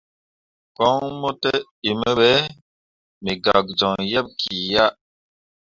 Koŋ 0.77 1.01
mo 1.21 1.29
te 1.41 1.51
in 1.89 1.95
me 2.01 2.11
be, 2.19 2.31
me 3.23 3.31
gak 3.45 3.65
joŋ 3.79 3.97
yeḅ 4.11 4.25
ki 4.39 4.55
ya. 4.73 4.85